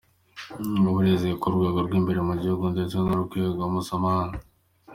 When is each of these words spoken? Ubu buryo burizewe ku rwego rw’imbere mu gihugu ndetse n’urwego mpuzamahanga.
Ubu 0.53 0.71
buryo 0.75 0.89
burizewe 0.95 1.35
ku 1.41 1.47
rwego 1.55 1.79
rw’imbere 1.85 2.19
mu 2.27 2.33
gihugu 2.41 2.63
ndetse 2.73 2.95
n’urwego 2.99 3.61
mpuzamahanga. 3.71 4.37